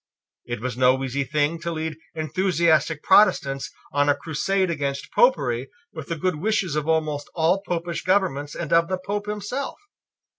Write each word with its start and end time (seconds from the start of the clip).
It 0.45 0.61
was 0.61 0.75
no 0.75 1.03
easy 1.03 1.23
thing 1.23 1.59
to 1.59 1.69
lead 1.71 1.95
enthusiastic 2.15 3.03
Protestants 3.03 3.69
on 3.93 4.09
a 4.09 4.15
crusade 4.15 4.71
against 4.71 5.11
Popery 5.11 5.69
with 5.93 6.07
the 6.07 6.15
good 6.17 6.37
wishes 6.37 6.75
of 6.75 6.87
almost 6.89 7.29
all 7.35 7.61
Popish 7.61 8.01
governments 8.01 8.55
and 8.55 8.73
of 8.73 8.87
the 8.87 8.97
Pope 8.97 9.27
himself. 9.27 9.79